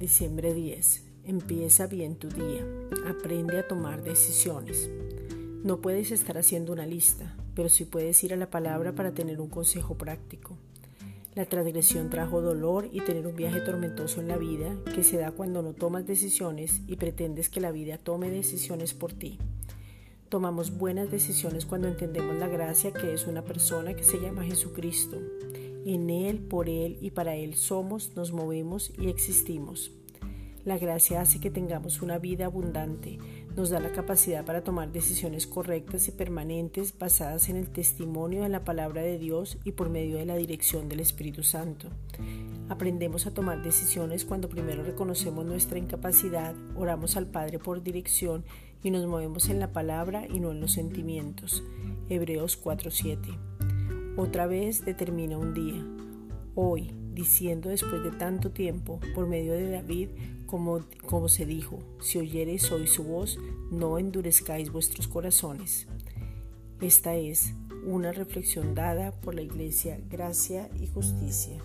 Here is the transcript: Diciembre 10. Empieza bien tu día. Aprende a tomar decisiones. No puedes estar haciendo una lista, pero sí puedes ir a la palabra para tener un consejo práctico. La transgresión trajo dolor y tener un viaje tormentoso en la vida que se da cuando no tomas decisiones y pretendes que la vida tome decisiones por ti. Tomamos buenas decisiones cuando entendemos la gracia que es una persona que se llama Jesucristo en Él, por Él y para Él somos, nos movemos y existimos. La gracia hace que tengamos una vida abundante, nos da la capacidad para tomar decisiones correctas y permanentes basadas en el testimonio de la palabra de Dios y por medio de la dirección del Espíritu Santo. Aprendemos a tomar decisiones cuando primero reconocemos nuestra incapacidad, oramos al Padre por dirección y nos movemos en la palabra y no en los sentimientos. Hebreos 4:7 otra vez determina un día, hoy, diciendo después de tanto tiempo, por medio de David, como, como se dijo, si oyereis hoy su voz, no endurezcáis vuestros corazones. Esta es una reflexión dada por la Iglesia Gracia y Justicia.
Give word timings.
Diciembre 0.00 0.54
10. 0.54 1.02
Empieza 1.26 1.86
bien 1.86 2.16
tu 2.16 2.30
día. 2.30 2.64
Aprende 3.06 3.58
a 3.58 3.68
tomar 3.68 4.02
decisiones. 4.02 4.88
No 5.62 5.82
puedes 5.82 6.10
estar 6.10 6.38
haciendo 6.38 6.72
una 6.72 6.86
lista, 6.86 7.36
pero 7.54 7.68
sí 7.68 7.84
puedes 7.84 8.24
ir 8.24 8.32
a 8.32 8.38
la 8.38 8.48
palabra 8.48 8.94
para 8.94 9.12
tener 9.12 9.42
un 9.42 9.50
consejo 9.50 9.98
práctico. 9.98 10.56
La 11.34 11.44
transgresión 11.44 12.08
trajo 12.08 12.40
dolor 12.40 12.88
y 12.90 13.02
tener 13.02 13.26
un 13.26 13.36
viaje 13.36 13.60
tormentoso 13.60 14.22
en 14.22 14.28
la 14.28 14.38
vida 14.38 14.74
que 14.94 15.04
se 15.04 15.18
da 15.18 15.32
cuando 15.32 15.60
no 15.60 15.74
tomas 15.74 16.06
decisiones 16.06 16.80
y 16.86 16.96
pretendes 16.96 17.50
que 17.50 17.60
la 17.60 17.70
vida 17.70 17.98
tome 17.98 18.30
decisiones 18.30 18.94
por 18.94 19.12
ti. 19.12 19.38
Tomamos 20.30 20.78
buenas 20.78 21.10
decisiones 21.10 21.66
cuando 21.66 21.88
entendemos 21.88 22.36
la 22.36 22.48
gracia 22.48 22.90
que 22.90 23.12
es 23.12 23.26
una 23.26 23.44
persona 23.44 23.92
que 23.92 24.04
se 24.04 24.18
llama 24.18 24.44
Jesucristo 24.44 25.20
en 25.84 26.10
Él, 26.10 26.38
por 26.38 26.68
Él 26.68 26.98
y 27.00 27.10
para 27.10 27.36
Él 27.36 27.54
somos, 27.54 28.16
nos 28.16 28.32
movemos 28.32 28.92
y 28.98 29.08
existimos. 29.08 29.92
La 30.64 30.76
gracia 30.76 31.22
hace 31.22 31.40
que 31.40 31.50
tengamos 31.50 32.02
una 32.02 32.18
vida 32.18 32.44
abundante, 32.44 33.18
nos 33.56 33.70
da 33.70 33.80
la 33.80 33.92
capacidad 33.92 34.44
para 34.44 34.62
tomar 34.62 34.92
decisiones 34.92 35.46
correctas 35.46 36.06
y 36.08 36.12
permanentes 36.12 36.96
basadas 36.98 37.48
en 37.48 37.56
el 37.56 37.68
testimonio 37.68 38.42
de 38.42 38.50
la 38.50 38.62
palabra 38.62 39.02
de 39.02 39.18
Dios 39.18 39.58
y 39.64 39.72
por 39.72 39.88
medio 39.88 40.18
de 40.18 40.26
la 40.26 40.36
dirección 40.36 40.88
del 40.88 41.00
Espíritu 41.00 41.42
Santo. 41.42 41.88
Aprendemos 42.68 43.26
a 43.26 43.32
tomar 43.32 43.62
decisiones 43.62 44.26
cuando 44.26 44.50
primero 44.50 44.84
reconocemos 44.84 45.46
nuestra 45.46 45.78
incapacidad, 45.78 46.54
oramos 46.76 47.16
al 47.16 47.26
Padre 47.26 47.58
por 47.58 47.82
dirección 47.82 48.44
y 48.82 48.90
nos 48.90 49.06
movemos 49.06 49.48
en 49.48 49.60
la 49.60 49.72
palabra 49.72 50.26
y 50.28 50.40
no 50.40 50.52
en 50.52 50.60
los 50.60 50.72
sentimientos. 50.72 51.62
Hebreos 52.08 52.62
4:7 52.62 53.49
otra 54.16 54.46
vez 54.46 54.84
determina 54.84 55.38
un 55.38 55.54
día, 55.54 55.84
hoy, 56.54 56.92
diciendo 57.12 57.68
después 57.68 58.02
de 58.02 58.10
tanto 58.10 58.50
tiempo, 58.50 59.00
por 59.14 59.26
medio 59.26 59.52
de 59.52 59.70
David, 59.70 60.08
como, 60.46 60.80
como 61.06 61.28
se 61.28 61.46
dijo, 61.46 61.78
si 62.00 62.18
oyereis 62.18 62.70
hoy 62.72 62.86
su 62.86 63.04
voz, 63.04 63.38
no 63.70 63.98
endurezcáis 63.98 64.72
vuestros 64.72 65.06
corazones. 65.06 65.86
Esta 66.80 67.14
es 67.14 67.54
una 67.84 68.12
reflexión 68.12 68.74
dada 68.74 69.12
por 69.12 69.34
la 69.34 69.42
Iglesia 69.42 70.00
Gracia 70.08 70.68
y 70.78 70.86
Justicia. 70.86 71.58